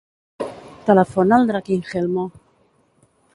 [0.87, 2.25] Telefona al Drac Ingelmo.